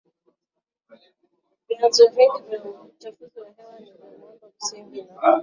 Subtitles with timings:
[1.67, 5.15] Vyanzo vingi vya uchafuzi wa hewa ni vya kimuundo msingi na